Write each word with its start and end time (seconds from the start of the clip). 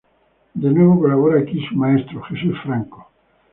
De 0.55 0.71
nuevo 0.71 0.99
colabora 0.99 1.39
aquí 1.39 1.63
su 1.67 1.75
maestro, 1.75 2.23
Jesús 2.23 2.57
Franco. 2.63 3.07